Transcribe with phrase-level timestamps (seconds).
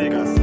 [0.00, 0.40] rubrikasi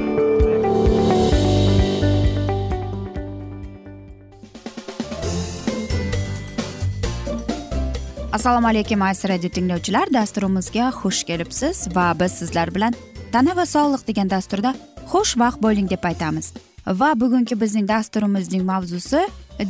[8.31, 10.13] assalomu alaykum aziz radio tinglovchilar.
[10.13, 12.93] Dasturimizga xush kelibsiz va biz sizlar bilan
[13.31, 14.75] tana va sog'liq degan dasturda
[15.11, 16.53] xushvaqt bo'ling deb aytamiz.
[16.87, 19.19] Va bugungi bizning dasturimizning mavzusi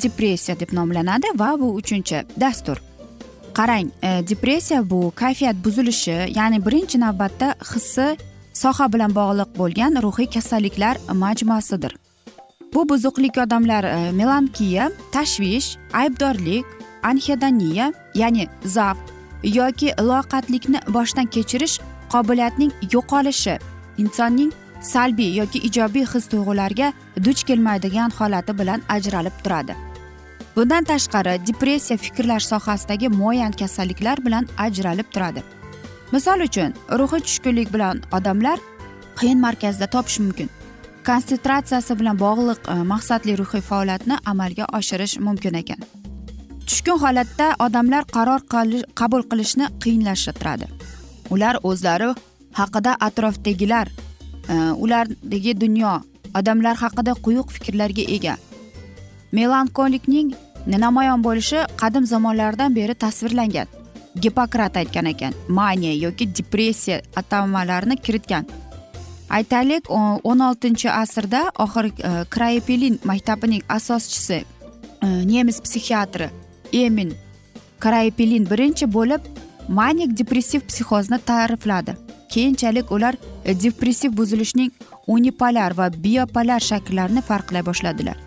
[0.03, 2.77] depressiya deb nomlanadi va bu uchinchi dastur.
[3.53, 8.17] Qarang e, depressiya bu kayfiyat buzilishi ya'ni birinchi navbatda hissi
[8.61, 11.93] soha bilan bog'liq bo'lgan ruhiy kasalliklar majmuasidir.
[12.73, 16.65] Bu buzuqlik odamlar e, melankiya tashvish aybdorlik
[17.03, 19.03] anhedoniya ya'ni zavq
[19.43, 21.75] yoki loqatlikni boshdan kechirish
[22.13, 23.55] qobiliyatining yo'qolishi
[23.97, 24.51] insonning
[24.81, 26.93] salbiy yoki ijobiy his tuyg'ularga
[27.25, 29.75] duch kelmaydigan holati bilan ajralib turadi.
[30.55, 35.43] Bundan tashqari depressiya fikrlash sohasidagi muayyan kasalliklar bilan ajralib turadi.
[36.11, 38.59] Misol uchun ruhiy tushkunlik bilan odamlar
[39.19, 40.49] qiyin markazda topish mumkin.
[41.07, 45.79] Konsentratsiyasi bilan bog'liq e, maqsadli ruhiy faoliyatni amalga oshirish mumkin ekan.
[46.67, 48.41] Tushkun holatda odamlar qaror
[48.99, 50.67] qabul qilishni qiyinlashtiradi.
[51.33, 52.09] Ular o'zlari
[52.59, 53.87] haqida atrofdagilar
[54.49, 54.53] e,
[54.83, 55.93] ulardagi dunyo
[56.39, 58.35] odamlar haqida quyuq fikrlarga ega.
[59.31, 60.35] Melankolikning
[60.67, 63.76] namoyon bo'lishi qadim zamonlardan beri tasvirlangan.
[64.21, 68.45] Gipokrat aytgan ekan maniya yoki depressiya atamalarini kiritgan.
[69.29, 74.43] Aytaylik o'n oltinchi asrda oxir e, krayepelin maktabining asoschisi
[75.03, 76.29] e, nemis psixiatri
[76.73, 77.11] emin
[77.79, 79.21] krayepelin birinchi bo'lib
[79.67, 81.97] manik depressiv psixozni ta'rifladi.
[82.29, 84.71] Keyinchalik ular e, depressiv buzilishning
[85.07, 88.17] unipolar va biopolar shakllarini farqlay boshladilar.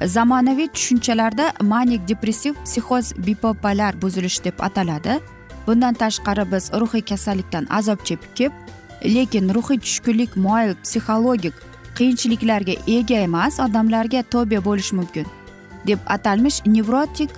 [0.00, 5.20] Zamonaviy tushunchalarda manik depressiv psixoz bipopular buzilish deb ataladi.
[5.66, 8.52] Bundan tashqari biz ruhiy kasallikdan azob chekib
[9.04, 11.54] lekin ruhiy tushkunlik moyil psixologik
[11.96, 15.26] qiyinchiliklarga ega emas odamlarga tobe bo'lishi mumkin
[15.86, 17.30] deb atalmish nevrotik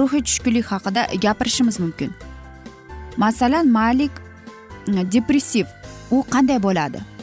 [0.00, 2.10] ruhiy tushkunlik haqida gapirishimiz mumkin.
[3.16, 4.10] Masalan malik
[4.86, 5.66] depressiv
[6.10, 7.13] u qanday bo'ladi?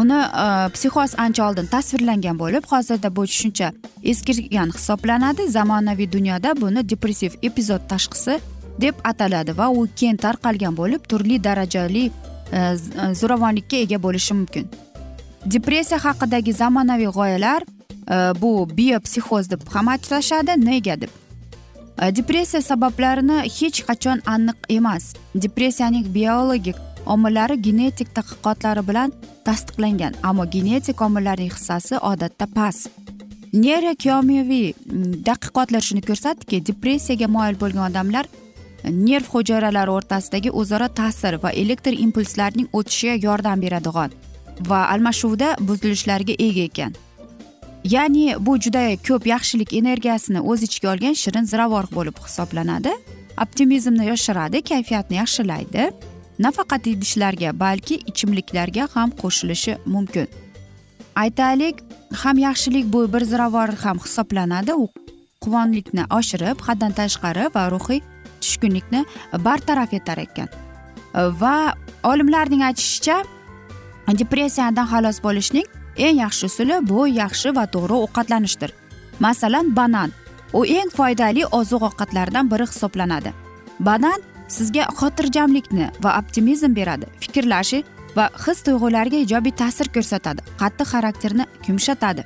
[0.00, 3.72] Uni e, psixoz ancha oldin tasvirlangan bo'lib hozirda bu tushuncha
[4.12, 5.48] eskirgan hisoblanadi.
[5.56, 8.38] Zamonaviy dunyoda buni depressiv epizod tashxisi
[8.80, 14.66] deb ataladi va u keng tarqalgan bo'lib turli darajali e, e, zo'ravonlikka ega bo'lishi mumkin.
[15.54, 17.62] Depressiya haqidagi zamonaviy g'oyalar
[18.40, 21.12] bu biopsixoz deb ham atashadi nega deb?
[22.18, 25.14] Depressiya sabablarini hech qachon aniq emas.
[25.34, 26.76] Depressiyaning biologik
[27.14, 29.12] omillari genetik tadqiqotlari bilan
[29.44, 32.90] tasdiqlangan ammo genetik omillarning hissasi odatda past.
[33.52, 41.40] Neyrokimiyaviy mm, tadqiqotlar shuni ko'rsatdiki depressiyaga moyil bo'lgan odamlar mm, nerv hujayralari o'rtasidagi o'zaro ta'sir
[41.42, 44.10] va elektr impulslarning o'tishiga yordam beradigan
[44.70, 46.92] va almashuvda buzilishlarga ega ekan.
[47.84, 52.92] Ya'ni bu juda ko'p yaxshilik energiyasini o'z ichiga olgan shirin ziravor bo'lib hisoblanadi.
[53.44, 55.90] Optimizmni yoshiradi kayfiyatni yaxshilaydi.
[56.38, 60.26] Nafaqat idishlarga balki ichimliklarga ham qo'shilishi mumkin.
[61.16, 61.76] Aytaylik
[62.22, 64.72] ham yaxshilik bu bir ziravor ham hisoblanadi.
[64.74, 64.88] U
[65.40, 68.00] quvonlikni oshirib haddan tashqari va ruhiy
[68.40, 69.04] tushkunlikni
[69.46, 70.48] bartaraf etar ekan.
[71.14, 71.74] Va
[72.04, 73.16] olimlarning aytishicha
[74.20, 75.66] depressiyadan xalos bo'lishning
[75.96, 78.70] eng yaxshi usuli bu yaxshi va to'g'ri ovqatlanishdir.
[79.20, 80.12] Masalan banan.
[80.52, 83.32] U eng foydali oziq ovqatlardan biri hisoblanadi.
[83.80, 87.06] Banan sizga xotirjamlikni va optimizm beradi.
[87.20, 87.84] Fikrlashi
[88.16, 92.24] va his tuyg'ularga ijobiy ta'sir ko'rsatadi qattiq xarakterni yumshatadi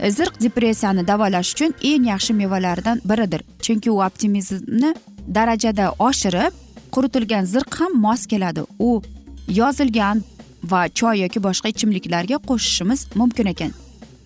[0.00, 3.42] zirq depressiyani davolash uchun eng yaxshi mevalardan biridir.
[3.62, 4.94] Chunki u optimizmni
[5.34, 6.52] darajada oshirib
[6.94, 8.60] quritilgan zirq ham mos keladi.
[8.78, 9.02] U
[9.48, 10.22] yozilgan
[10.64, 13.72] va choy yoki boshqa ichimliklarga qo'shishimiz mumkin ekan.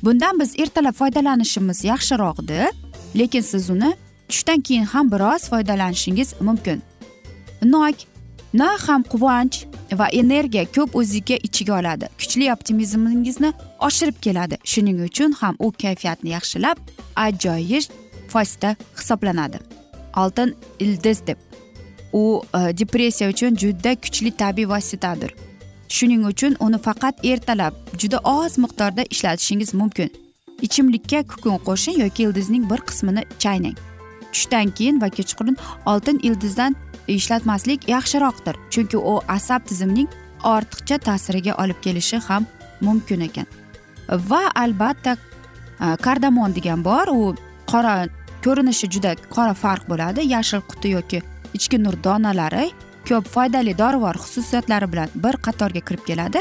[0.05, 2.69] Bundan biz ertalab foydalanishimiz yaxshiroqdir
[3.15, 3.95] lekin siz uni
[4.29, 6.83] tushdan keyin ham biroz foydalanishingiz mumkin
[7.63, 7.95] nok
[8.53, 12.09] na ham quvonch va energiya ko'p o'ziga ichiga oladi.
[12.19, 14.59] Kuchli optimizmingizni oshirib keladi.
[14.65, 16.79] Shuning uchun ham u kayfiyatni yaxshilab
[17.17, 17.85] ajoyib
[18.35, 19.59] vosita hisoblanadi.
[20.17, 21.39] Oltin ildiz deb.
[22.13, 25.35] U e, depressiya uchun juda kuchli tabiiy vositadir.
[25.89, 30.11] Shuning uchun uni faqat ertalab juda oz miqdorda ishlatishingiz mumkin.
[30.63, 33.77] Ichimlikka kukun qo'shing yoki ildizning bir qismini chaynang.
[34.33, 35.57] Tushdan keyin va kechqurun
[35.87, 36.77] oltin ildizdan
[37.09, 38.57] ishlatmaslik yaxshiroqdir.
[38.71, 40.09] Chunki u asab tizimining
[40.45, 42.47] ortiqcha ta'siriga olib kelishi ham
[42.81, 43.47] mumkin ekan.
[44.31, 47.35] Va albatta e, kardamon degan bor u
[47.67, 47.95] qora
[48.45, 50.27] ko'rinishi juda qora farq bo'ladi.
[50.35, 51.23] Yashil quti yoki
[51.55, 52.71] ichki nur donalari
[53.09, 56.41] ko'p foydali dorivor xususiyatlari bilan bir qatorga kirib keladi.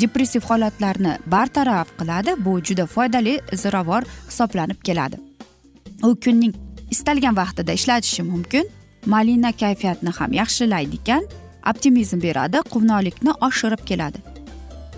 [0.00, 5.16] Depressiv holatlarni bartaraf qiladi bu juda foydali ziravor hisoblanib keladi.
[6.02, 6.54] U kunning
[6.90, 8.68] istalgan vaqtida ishlatishi mumkin.
[9.06, 11.24] Malina kayfiyatni ham yaxshilaydi ekan
[11.70, 14.18] optimizm beradi quvnoqlikni oshirib keladi.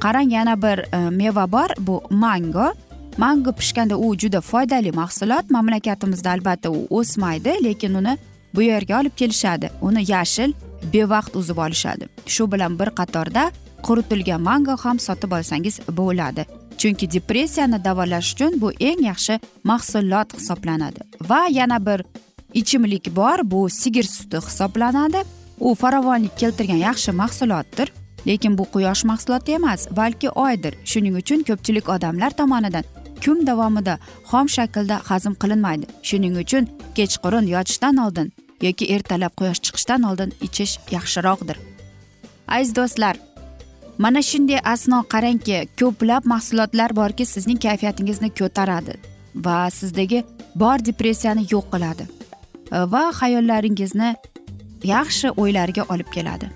[0.01, 2.73] Qarang yana bir e, meva bor bu mango.
[3.19, 8.19] Mango pishganda u juda foydali mahsulot mamlakatimizda albatta u o'smaydi lekin uni
[8.55, 9.71] bu yerga olib kelishadi.
[9.81, 10.53] Uni yashil
[10.93, 12.09] bevaqt uzib olishadi.
[12.27, 13.51] Shu bilan bir qatorda
[13.83, 16.47] quritilgan mango ham sotib olsangiz bo'ladi.
[16.79, 21.01] Chunki depressiyani davolash uchun bu eng yaxshi mahsulot hisoblanadi.
[21.31, 22.05] Va yana bir
[22.61, 25.23] ichimlik bor bu sigir suti hisoblanadi.
[25.61, 27.93] U farovonlik keltirgan yaxshi mahsulotdir.
[28.27, 30.75] Lekin bu quyosh mahsuloti emas balki oydir.
[30.85, 32.85] Shuning uchun ko'pchilik odamlar tomonidan
[33.25, 33.99] kun davomida
[34.31, 35.87] xom shaklda hazm qilinmaydi.
[36.03, 38.33] Shuning uchun kechqurun yotishdan oldin
[38.63, 41.57] yoki ertalab quyosh chiqishdan oldin ichish yaxshiroqdir.
[42.49, 43.17] Aziz do'stlar
[43.99, 48.95] mana shunday asno qarangki ko'plab mahsulotlar borki sizning kayfiyatingizni ko'taradi
[49.47, 50.25] va sizdagi
[50.55, 52.18] bor depressiyani yo'q qiladi.
[52.73, 54.15] Va xayollaringizni
[54.85, 56.51] yaxshi o'ylarga olib keladi.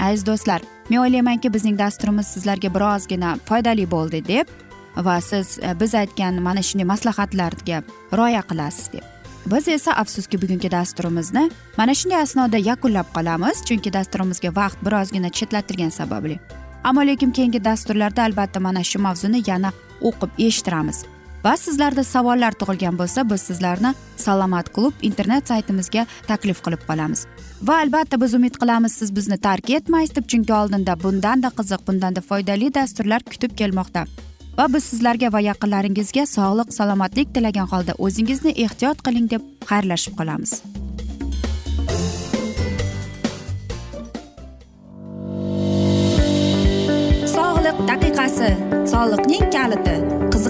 [0.00, 4.46] Aziz do'stlar men o'ylaymanki bizning dasturimiz sizlarga birozgina foydali bo'ldi deb
[4.96, 7.82] va siz e, biz aytgan mana shunday maslahatlarga
[8.12, 9.04] rioya qilasiz deb.
[9.46, 15.90] Biz esa afsuski bugungi dasturimizni mana shunday asnoda yakunlab qolamiz chunki dasturimizga vaqt birozgina chetlatilgani
[15.90, 16.38] sababli.
[16.84, 21.04] Ammo lekin keyingi dasturlarda albatta mana shu mavzuni yana o'qib eshittiramiz.
[21.46, 27.20] Va sizlarda savollar tug'ilgan bo'lsa biz sizlarni salomat klub internet saytimizga taklif qilib qolamiz.
[27.68, 32.24] Va albatta biz umid qilamiz siz bizni tark etmaysiz deb chunki oldinda bundanda qiziq bundanda
[32.30, 34.06] foydali dasturlar kutib kelmoqda.
[34.58, 40.52] Va biz sizlarga va yaqinlaringizga sog'lik salomatlik tilagan holda o'zingizni ehtiyot qiling deb xayrlashib qolamiz.
[47.36, 48.54] Sog'liq daqiqasi.
[48.94, 50.25] Soliqning kaliti.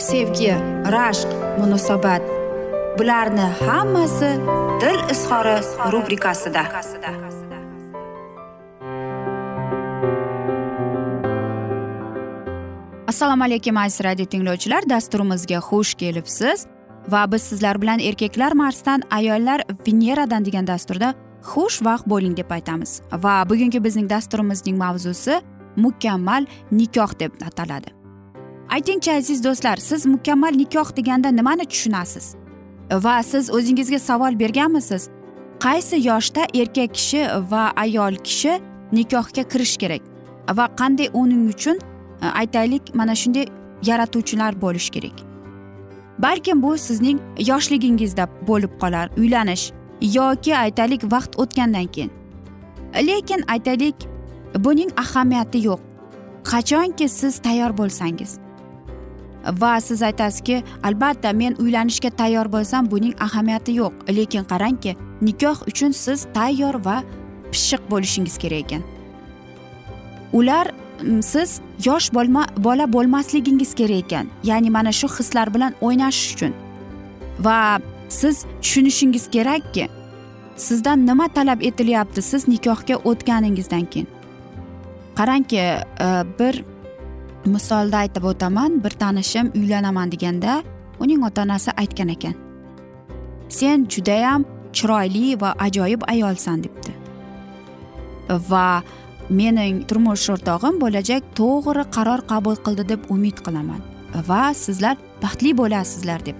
[0.00, 0.52] sevgi
[0.94, 1.28] rashq
[1.58, 2.22] munosabat.
[2.98, 4.30] Bularni hammasi
[4.80, 5.56] dil izhori
[5.92, 6.62] rubrikasida.
[13.08, 14.88] Assalomu alaykum aziz radio tinglovchilar.
[14.88, 16.66] Dasturimizga xush kelibsiz.
[17.08, 21.14] Va biz sizlar bilan erkaklar marsdan ayollar veneradan degan dasturda
[21.52, 23.00] xushvaqt bo'ling deb aytamiz.
[23.12, 25.40] Va bugungi bizning dasturimizning mavzusi
[25.76, 27.99] mukammal nikoh deb ataladi.
[28.70, 32.34] Aytingchi aziz do'stlar siz mukammal nikoh deganda nimani tushunasiz?
[32.92, 35.08] Va siz o'zingizga savol berganmisiz?
[35.60, 38.60] Qaysi yoshda erkak kishi va ayol kishi
[38.92, 40.02] nikohga kirish kerak?
[40.56, 41.78] Va qanday uning uchun
[42.22, 43.46] e, aytaylik mana shunday
[43.82, 45.16] yaratuvchilar bo'lishi kerak?
[46.18, 52.10] Balkim bu sizning yoshligingizda bo'lib qolar uylanish yoki aytaylik vaqt o'tgandan keyin.
[53.06, 53.96] Lekin aytaylik
[54.58, 55.80] buning ahamiyati yo'q.
[56.44, 58.38] Qachonki siz tayyor bo'lsangiz.
[59.46, 63.92] Va siz aytasizki albatta men uylanishga tayyor bo'lsam buning ahamiyati yo'q.
[64.16, 67.02] Lekin qarangki nikoh uchun siz tayyor va
[67.52, 68.82] pishiq bo'lishingiz kerak ekan.
[70.32, 70.66] Ular
[71.22, 74.26] siz yosh bo'lma bola bo'lmasligingiz kerak ekan.
[74.44, 76.52] Ya'ni mana shu hislar bilan o'ynashish uchun.
[77.40, 77.78] Va
[78.08, 79.88] siz tushunishingiz kerakki
[80.56, 84.08] sizdan nima talab etilyapti siz nikohga o'tganingizdan keyin?
[85.16, 86.64] Qarangki e, bir
[87.46, 90.62] misolda aytib o'taman bir tanishim uylanaman deganda
[91.00, 92.34] uning ota onasi aytgan ekan.
[93.48, 96.92] Sen judayam chiroyli va ajoyib ayolsan debdi.
[98.50, 98.82] Va
[99.30, 103.80] mening turmush o'rtog'im bo'lajak to'g'ri qaror qabul qildi deb umid qilaman.
[104.28, 106.36] Va sizlar baxtli bo'lasizlar deb.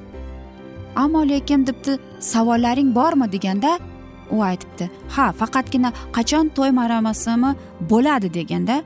[0.97, 1.99] Ammo lekin debdi
[2.33, 3.79] savollaring bormi deganda
[4.31, 7.51] u aytibdi ha faqatgina qachon to'y marosimi
[7.91, 8.77] bo'ladi deganda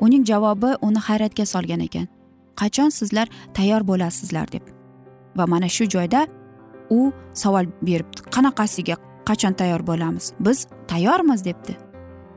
[0.00, 2.08] uning javobi uni hayratga solgan ekan.
[2.56, 4.62] Qachon sizlar tayyor bo'lasizlar deb.
[5.36, 6.26] Va mana shu joyda
[6.90, 8.96] u savol beribdi qanaqasiga
[9.28, 10.32] qachon tayyor bo'lamiz?
[10.40, 11.76] Biz tayyormiz debdi.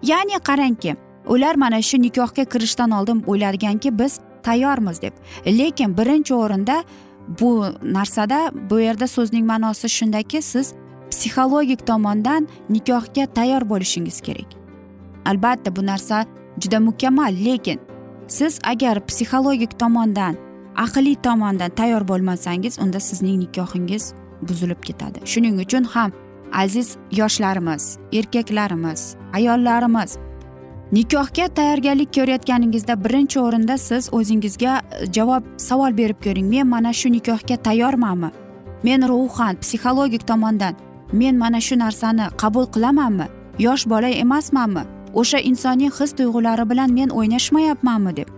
[0.04, 0.96] Ya'ni qarangki
[1.28, 5.14] ular mana shu nikohga kirishdan oldin o'ylarganki biz tayyormiz deb.
[5.46, 6.84] Lekin birinchi o'rinda
[7.40, 10.74] bu narsada bu yerda so'zning ma'nosi shundaki siz
[11.12, 14.50] psixologik tomondan nikohga tayyor bo'lishingiz kerak.
[15.26, 16.26] Albatta bu narsa
[16.60, 17.80] juda mukammal lekin
[18.28, 20.36] siz agar psixologik tomondan
[20.76, 25.20] aqliy tomondan tayyor bo'lmasangiz unda sizning nikohingiz buzilib ketadi.
[25.26, 26.12] Shuning uchun ham
[26.54, 30.18] aziz yoshlarimiz erkaklarimiz ayollarimiz
[30.92, 36.50] nikohga tayyorgarlik ko'rayotganingizda birinchi o'rinda siz o'zingizga e, javob savol berib ko'ring.
[36.50, 38.32] Men mana shu nikohga tayyormanmi?
[38.84, 40.76] Men ruhan psixologik tomondan
[41.14, 43.28] men mana shu narsani qabul qilamanmi?
[43.60, 44.84] Yosh bola emasmanmi?
[45.14, 48.30] O'sha insoniy his tuyg'ulari bilan men o'ynashmayapmanmi deb.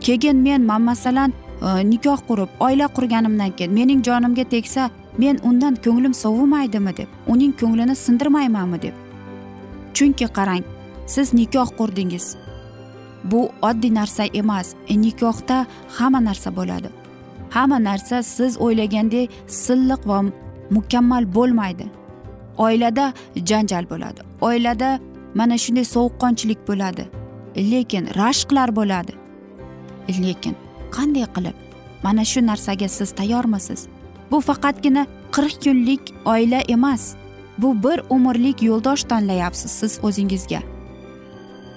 [0.00, 5.74] Keyin men man masalan e, nikoh qurib oila qurganimdan keyin mening jonimga tegsa men undan
[5.84, 8.94] ko'nglim sovimaydimi deb uning ko'nglini sindirmaymanmi deb.
[9.94, 10.64] Chunki qarang
[11.06, 12.36] siz nikoh qurdingiz.
[13.24, 15.66] Bu oddiy narsa emas e, nikohda
[15.98, 16.88] hamma narsa bo'ladi.
[17.50, 20.18] Hamma narsa siz o'ylagandek silliq va
[20.70, 21.86] mukammal bo'lmaydi.
[22.58, 24.20] Oilada janjal bo'ladi.
[24.40, 25.00] Oilada
[25.34, 27.04] mana shunday sovuqqonchilik bo'ladi.
[27.56, 29.12] Lekin rashqlar bo'ladi.
[30.24, 30.54] Lekin
[30.94, 31.56] qanday qilib?
[32.04, 33.80] Mana shu narsaga siz tayyormisiz?
[34.30, 37.02] Bu faqatgina qirq kunlik oila emas.
[37.58, 40.60] Bu bir umrlik yo'ldosh tanlayapsiz siz o'zingizga.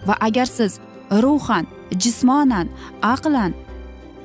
[0.08, 0.80] Va agar siz
[1.12, 1.66] ruhan
[2.04, 2.68] jismonan
[3.02, 3.52] aqlan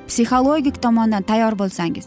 [0.07, 2.05] psixologik tomondan tayyor bo'lsangiz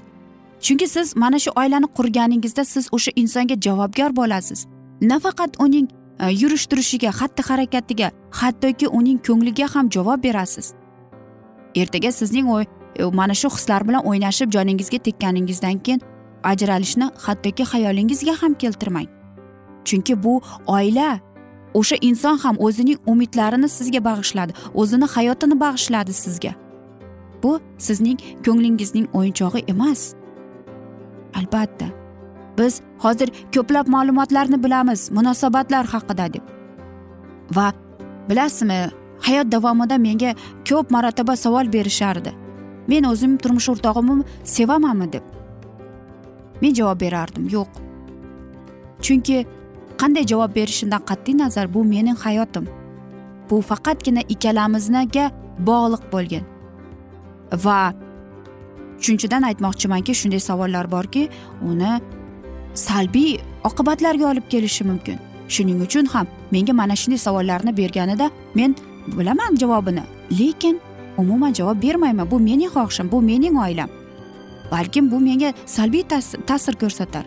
[0.65, 4.67] chunki siz mana shu oilani qurganingizda siz o'sha insonga javobgar bo'lasiz.
[5.01, 5.87] Nafaqat uning
[6.21, 10.75] Э, yurish turishiga xatti harakatiga hattoki uning ko'ngliga ham javob berasiz.
[11.75, 12.65] Ertaga sizning o'y
[12.97, 16.01] e, mana shu hislar bilan o'ynashib joningizga tekkaningizdan keyin
[16.51, 19.09] ajralishni hattoki xayolingizga ham keltirmang.
[19.85, 21.19] Chunki bu oila
[21.75, 26.53] o'sha inson ham o'zining umidlarini sizga bag'ishladi o'zini hayotini bag'ishladi sizga.
[27.43, 30.15] Bu sizning ko'nglingizning o'yinchog'i emas.
[31.35, 32.04] Albatta.
[32.59, 36.45] Biz hozir ko'plab ma'lumotlarni bilamiz munosabatlar haqida deb.
[37.57, 37.73] Va
[38.29, 38.91] bilasizmi
[39.27, 40.35] hayot davomida menga
[40.69, 42.33] ko'p marotaba savol berishardi.
[42.89, 45.25] Men o'zim turmush o'rtog'imni sevamanmi deb.
[46.63, 47.69] Men javob berardim yo'q.
[49.05, 49.47] Chunki
[50.01, 52.67] qanday javob berishimdan qat'iy nazar bu mening hayotim.
[53.51, 55.31] Bu faqatgina ikkalamiznaga
[55.69, 56.45] bog'liq bo'lgan.
[57.65, 57.79] Va
[58.99, 61.29] uchinchidan aytmoqchimanki shunday savollar borki
[61.71, 61.93] uni
[62.75, 65.19] salbiy oqibatlarga olib kelishi mumkin.
[65.49, 68.77] Shuning uchun ham menga mana shunday savollarni berganida men
[69.07, 70.81] bilaman javobini lekin
[71.19, 72.31] umuman javob bermayman.
[72.31, 73.89] Bu mening xohishim bu mening oilam.
[74.71, 76.03] Balkim bu menga salbiy
[76.47, 77.25] ta'sir ko'rsatar.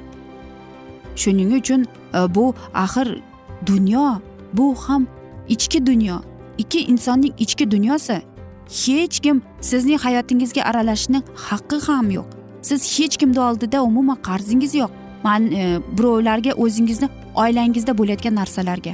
[1.15, 3.21] Shuning uchun e, bu axir
[3.65, 4.19] dunyo
[4.53, 5.07] bu ham
[5.47, 6.17] ichki dunyo.
[6.57, 8.21] Ikki insonning ichki dunyosi
[8.69, 12.25] hech kim sizning hayotingizga aralashishni haqqi ham yo'q.
[12.61, 14.91] Siz hech kimni oldida umuman qarzingiz yo'q.
[15.27, 18.93] E, birovlarga o'zingizni oilangizda bo'layotgan narsalarga.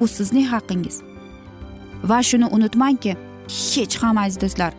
[0.00, 1.02] Bu sizning haqqingiz.
[2.04, 3.16] Va shuni unutmangki
[3.48, 4.72] hech ham aziz do'stlar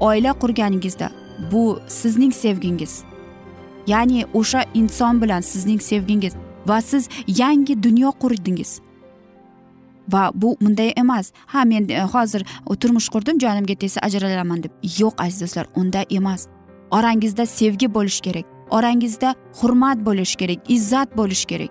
[0.00, 1.10] oila qurganingizda
[1.52, 3.02] bu sizning sevgingiz.
[3.86, 6.32] Ya'ni o'sha inson bilan sizning sevgingiz
[6.66, 8.80] va siz yangi dunyo qurdingiz.
[10.08, 11.32] Va bu bunday emas.
[11.46, 12.46] Ha men e, hozir
[12.80, 14.72] turmush qurdim jonimga tegsa ajralaman deb.
[14.98, 16.46] Yo'q aziz do'stlar unday emas.
[16.90, 18.59] Orangizda sevgi bo'lishi kerak.
[18.76, 21.70] Orangizda hurmat bo'lishi kerak izzat bo'lishi kerak.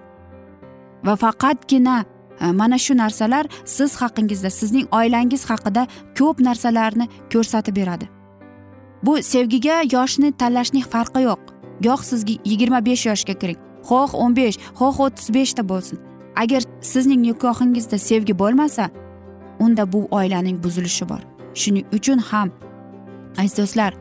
[1.05, 1.97] Va faqatgina
[2.41, 5.87] e, mana shu narsalar siz haqingizda sizning oilangiz haqida
[6.19, 8.09] ko'p narsalarni ko'rsatib beradi.
[9.03, 11.41] Bu sevgiga yoshni tanlashning farqi yo'q.
[11.85, 15.99] Goh sizga yigirma besh yoshga kiring xoh o'n besh xoh o'ttiz beshda bo'lsin.
[16.35, 18.89] Agar sizning nikohingizda sevgi bo'lmasa
[19.59, 21.21] unda bu oilaning buzilishi bor.
[21.61, 22.49] Shuning uchun ham
[23.37, 23.91] aziz do'stlar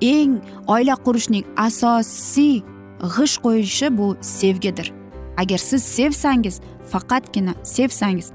[0.00, 2.62] eng oila qurishning asosiy
[3.00, 4.92] g'isht qo'yishi bu sevgidir.
[5.36, 6.60] Agar siz sevsangiz
[6.92, 8.32] faqatgina sevsangiz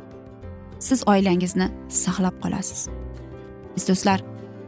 [0.80, 2.90] siz oilangizni saqlab qolasiz.
[3.76, 4.20] Aziz do'stlar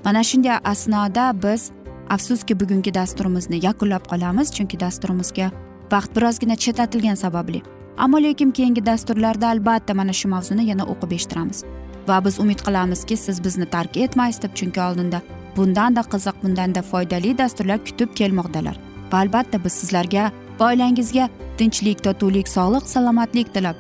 [0.05, 1.71] mana shunday asnoda biz
[2.09, 5.51] afsuski bugungi dasturimizni yakunlab qolamiz chunki dasturimizga
[5.91, 7.61] vaqt birozgina chetlatilgani sababli.
[7.97, 11.63] Ammo lekin keyingi dasturlarda albatta mana shu mavzuni yana o'qib eshittiramiz.
[12.07, 15.21] Va biz umid qilamizki siz bizni tark etmaysiz deb chunki oldinda
[15.55, 18.77] bundanda qiziq bundanda foydali dasturlar kutib kelmoqdalar.
[19.11, 23.75] Va albatta biz sizlarga va oilangizga tinchlik totuvlik sog'lik salomatlik tilab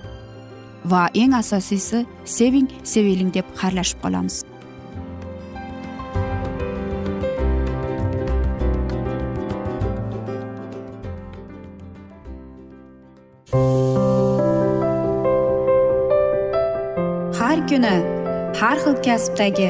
[0.85, 2.05] va eng asosiysi
[2.37, 4.43] seving seviling deb xayrlashib qolamiz.
[17.39, 17.95] Har kuni
[18.59, 19.69] har xil kasbdagi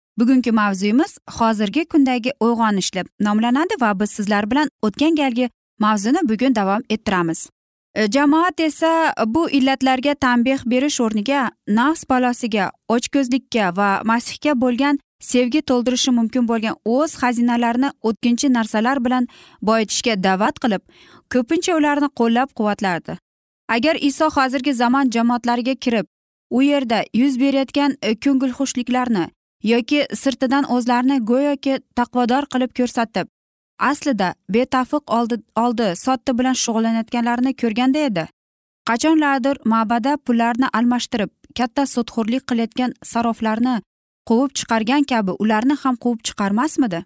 [0.19, 6.55] bugungi mavzuyimiz hozirgi kundagi uyg'onish deb nomlanadi va biz sizlar bilan o'tgan galgi mavzuni bugun
[6.55, 7.49] davom ettiramiz.
[7.95, 15.61] E, jamoat esa bu illatlarga tanbeh berish o'rniga nafs balosiga ochko'zlikka va masihga bo'lgan sevgi
[15.61, 19.27] to'ldirishi mumkin bo'lgan o'z xazinalarini o'tkinchi narsalar bilan
[19.61, 20.81] boyitishga da'vat qilib
[21.33, 23.17] ko'pincha ularni qo'llab quvvatlardi
[23.75, 26.05] agar iso hozirgi zamon jamoatlariga kirib
[26.57, 29.25] u yerda yuz berayotgan e, ko'ngilxushliklarni
[29.63, 33.27] yoki sirtidan o'zlarini go'yoki taqvodor qilib ko'rsatib
[33.89, 38.27] aslida betafiq oldi oldi sotti bilan shug'ullanayotganlarini ko'rganda edi.
[38.89, 43.75] Qachonlardir ma'bada pullarni almashtirib katta sudxo'rlik qilayotgan saroflarni
[44.29, 46.99] quvib chiqargan kabi ularni ham quvib chiqarmasmidi?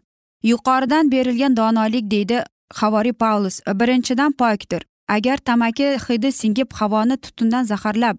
[0.52, 2.44] Yuqoridan berilgan donolik deydi
[2.80, 4.82] havoriy paulus birinchidan pokdir.
[5.08, 8.18] Agar tamaki hidi singib havoni tutundan zaharlab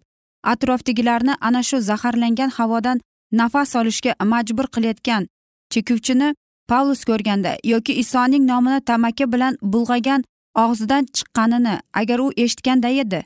[0.53, 3.01] atrofdagilarni ana shu zaharlangan havodan
[3.33, 5.27] nafas olishga majbur qilayotgan
[5.71, 6.35] chekuvchini
[6.69, 13.21] paulus ko'rganda yoki isoning nomini tamaki bilan bulg'agan og'zidan chiqqanini agar u eshitganda edi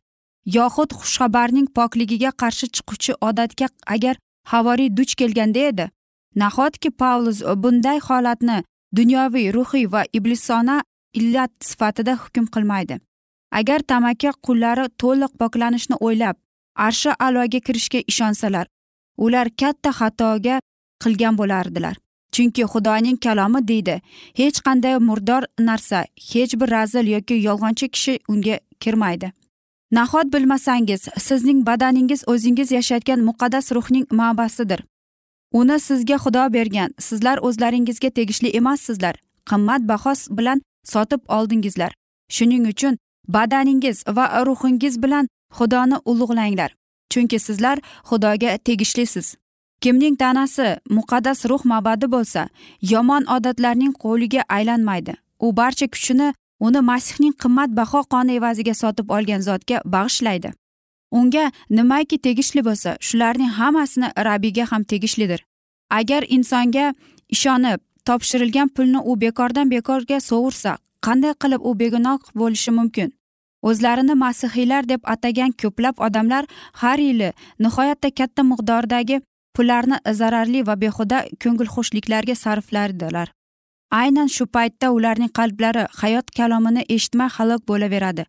[0.57, 4.17] yoxud xushxabarning pokligiga qarshi chiquvchi odatga agar
[4.53, 5.87] havoriy duch kelganda edi
[6.37, 8.59] nahotki pavlus bunday holatni
[8.97, 10.83] dunyoviy ruhiy va iblisona
[11.15, 12.99] illat sifatida hukm qilmaydi?
[13.53, 16.37] Agar tamaki qullari to'liq poklanishni o'ylab
[16.87, 18.67] arshi aloga kirishga ishonsalar
[19.25, 20.61] ular katta xatoga
[21.03, 21.97] qilgan bo'lardilar.
[22.35, 23.97] Chunki xudoning kalomi deydi
[24.41, 29.33] hech qanday murdor narsa hech bir razil yoki yolg'onchi kishi unga kirmaydi.
[29.97, 34.81] Nahot bilmasangiz sizning badaningiz o'zingiz yashayotgan muqaddas ruhning ma'basidir.
[35.53, 39.15] Uni sizga xudo bergan sizlar o'zlaringizga tegishli emassizlar
[39.51, 41.93] qimmatbaho bilan sotib oldingizlar.
[42.37, 45.29] Shuning uchun badaningiz va ruhingiz bilan
[45.59, 46.71] xudoni ulug'langlar.
[47.11, 49.35] Chunki sizlar xudoga tegishlisiz.
[49.81, 52.49] Kimning tanasi muqaddas ruh mabadi bo'lsa
[52.93, 55.15] yomon odatlarning qo'liga aylanmaydi.
[55.41, 60.53] U barcha kuchini uni masihning qimmatbaho qoni evaziga sotib olgan zotga bag'ishlaydi.
[61.11, 65.41] Unga nimaki tegishli bo'lsa shularning hammasini rabbiyga ham tegishlidir.
[65.91, 66.95] Agar insonga
[67.29, 73.09] ishonib topshirilgan pulni u bekordan bekorga sovursa qanday qilib u begunoh bo'lishi mumkin?
[73.69, 76.45] O'zlarini masihiylar deb atagan ko'plab odamlar
[76.83, 77.33] har yili
[77.65, 79.21] nihoyatda katta miqdordagi
[79.57, 83.29] pullarni zararli va behuda ko'ngilxushliklarga sarflardilar.
[84.01, 88.25] Aynan shu paytda ularning qalblari hayot kalomini eshitmay halok bo'laveradi.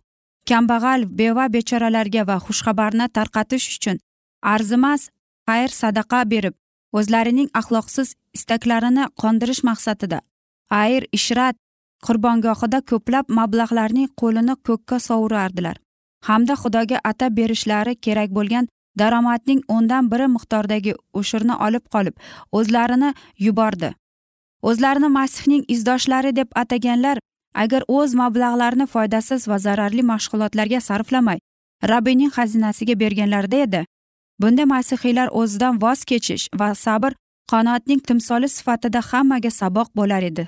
[0.50, 3.98] Kambag'al beva bechoralarga va xushxabarni tarqatish uchun
[4.41, 5.10] arzimas
[5.48, 6.56] xayr sadaqa berib
[7.00, 10.20] o'zlarining axloqsiz istaklarini qondirish maqsadida
[10.84, 11.56] ayr ishrat
[12.07, 15.75] qurbongohida ko'plab mablag'larning qo'lini ko'kka sovurardilar.
[16.27, 18.67] Hamda xudoga atab berishlari kerak bo'lgan
[18.99, 22.15] daromadning o'ndan biri miqdordagi o'shirni olib qolib
[22.51, 23.13] o'zlarini
[23.45, 23.89] yubordi.
[24.69, 27.17] O'zlarini masihning izdoshlari deb ataganlar
[27.63, 31.39] agar o'z mablag'larini foydasiz va zararli mashg'ulotlarga sarflamay
[31.91, 33.81] rabbiyning xazinasiga berganlarida edi.
[34.41, 37.11] Bunda masihiylar o'zidan voz kechish va sabr
[37.51, 40.47] qanoatning timsoli sifatida hammaga saboq bo'lar edi.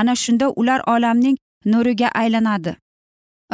[0.00, 1.36] Ana shunda ular olamning
[1.72, 2.76] nuriga aylanadi.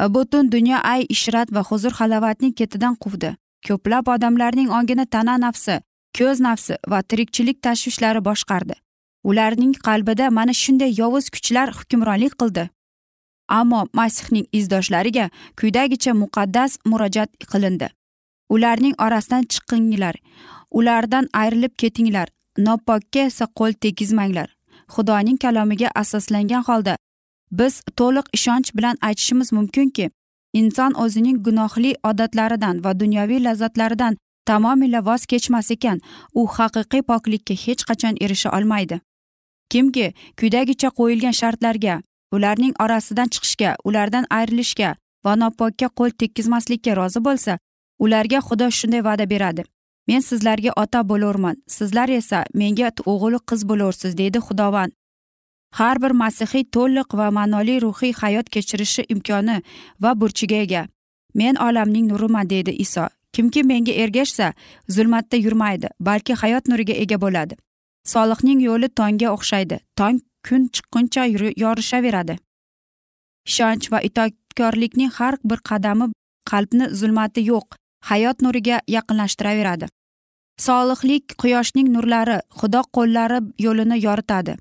[0.00, 3.30] E, butun dunyo ay ishrat va huzur halovatning ketidan quvdi.
[3.66, 5.80] Ko'plab odamlarning ongini tana nafsi
[6.18, 8.74] ko'z nafsi va tirikchilik tashvishlari boshqardi.
[9.24, 12.64] Ularning qalbida mana shunday yovuz kuchlar hukmronlik qildi.
[13.58, 17.88] Ammo masihning izdoshlariga quyidagicha muqaddas murojaat qilindi.
[18.54, 20.16] Ularning orasidan chiqinglar
[20.72, 22.28] ulardan ayrilib ketinglar
[22.58, 24.48] nopokka esa qo'l tegizmanglar.
[24.94, 26.96] Xudoning kalomiga asoslangan holda
[27.58, 30.10] biz to'liq ishonch bilan aytishimiz mumkinki
[30.60, 36.00] inson o'zining gunohli odatlaridan va dunyoviy lazzatlaridan tamomila voz kechmas ekan.
[36.34, 39.00] U haqiqiy poklikka hech qachon erisha olmaydi.
[39.70, 40.06] Kimki
[40.38, 42.00] quyidagicha qo'yilgan shartlarga
[42.36, 47.58] ularning orasidan chiqishga ulardan ayrilishga va nopokka qo'l tekkizmaslikka rozi bo'lsa
[48.04, 49.62] ularga xudo shunday va'da beradi.
[50.08, 51.56] Men sizlarga ota bo'lurman.
[51.66, 54.92] Sizlar esa menga o'g'il qiz bo'lursiz deydi xudovand
[55.72, 59.56] har bir masihiy to'liq va ma'noli ruhiy hayot kechirishi imkoni
[60.02, 60.82] va burchiga ega.
[61.34, 63.06] Men olamning nuriman deydi iso.
[63.32, 64.52] Kimki menga ergashsa
[64.88, 67.54] zulmatda yurmaydi balki hayot nuriga ega bo'ladi.
[68.12, 69.76] Solihning yo'li tongga o'xshaydi.
[69.96, 71.22] Tong kun chiqquncha
[71.64, 72.36] yorishaveradi.
[73.48, 76.12] Ishonch va itoatkorlikning har bir qadami
[76.50, 77.66] qalbni zulmati yo'q.
[78.10, 79.86] Hayot nuriga yaqinlashtiraveradi.
[80.66, 84.56] Solihlik quyoshning nurlari xudo qo'llari yo'lini yoritadi.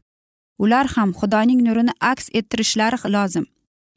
[0.63, 3.45] Ular ham xudoning nurini aks ettirishlari lozim.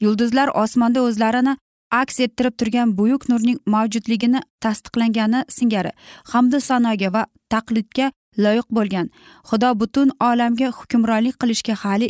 [0.04, 1.56] Yulduzlar osmonda o'zlarini
[2.00, 5.92] aks ettirib turgan buyuk nurning mavjudligini tasdiqlangani singari
[6.32, 8.06] hamdu sanoga va taqlidga
[8.44, 9.06] loyiq bo'lgan
[9.48, 12.08] xudo butun olamga hukmronlik qilishga hali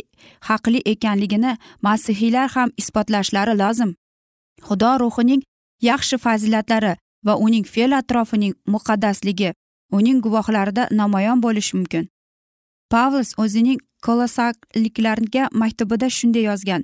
[0.49, 1.51] haqli ekanligini
[1.87, 3.91] masihiylar ham isbotlashlari lozim.
[4.67, 5.41] Xudo ruhining
[5.89, 6.93] yaxshi fazilatlari
[7.25, 9.53] va uning fe'l atrofining muqaddasligi
[9.97, 12.09] uning guvohlarida namoyon bo'lishi mumkin.
[12.91, 16.81] Pavlos o'zining kolosakliklarga maktubida shunday yozgan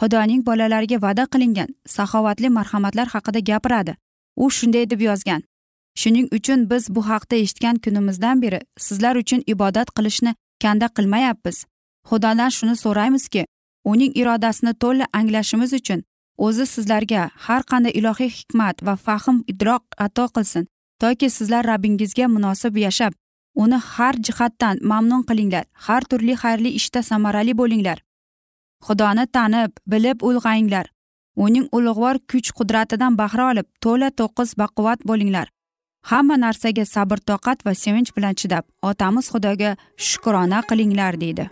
[0.00, 3.92] xudoning bolalariga va'da qilingan saxovatli marhamatlar haqida gapiradi.
[4.36, 5.42] U shunday deb yozgan
[6.00, 11.56] shuning uchun biz bu haqda eshitgan kunimizdan beri sizlar uchun ibodat qilishni kanda qilmayapmiz.
[12.08, 13.46] Xudodan shuni so'raymizki
[13.92, 16.02] uning irodasini to'la anglashimiz uchun
[16.46, 20.64] o'zi sizlarga har qanday ilohiy hikmat va fahm idroq ato qilsin
[21.00, 23.12] toki sizlar rabbingizga munosib yashab
[23.54, 27.98] uni har jihatdan mamnun qilinglar har turli xayrli ishda samarali bo'linglar.
[28.86, 30.86] Xudoni tanib bilib ulg'ayinglar.
[31.44, 35.46] Uning ulug'vor kuch qudratidan bahra olib to'la to'qqiz baquvvat bo'linglar.
[36.10, 39.70] Hamma narsaga sabr toqat va sevinch bilan chidab otamiz xudoga
[40.08, 41.48] shukrona qilinglar deydi.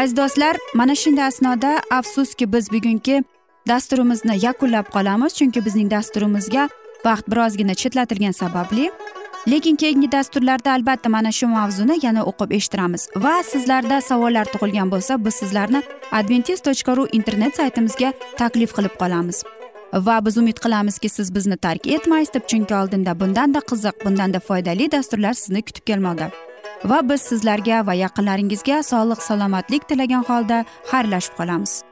[0.00, 3.16] Aziz do'stlar mana shunday asnoda afsuski biz bugungi
[3.68, 6.68] dasturimizni yakunlab qolamiz chunki bizning dasturimizga
[7.04, 8.90] vaqt birozgina chetlatilgani sababli.
[9.50, 13.08] Lekin keyingi dasturlarda albatta mana shu mavzuni yana o'qib eshittiramiz.
[13.16, 19.42] Va sizlarda savollar tug'ilgan bo'lsa biz sizlarni adventis tochka ru internet saytimizga taklif qilib qolamiz.
[20.06, 24.92] Va biz umid qilamizki siz bizni tark etmaysiz deb chunki oldinda bundanda qiziq bundanda foydali
[24.92, 26.30] dasturlar sizni kutib kelmoqda.
[26.84, 31.91] Va biz sizlarga va yaqinlaringizga sog'lik salomatlik tilagan holda xayrlashib qolamiz.